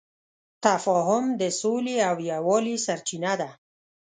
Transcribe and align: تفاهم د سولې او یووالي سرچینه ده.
تفاهم 0.65 1.25
د 1.41 1.43
سولې 1.61 1.95
او 2.09 2.15
یووالي 2.31 2.75
سرچینه 2.85 3.33
ده. 3.41 3.49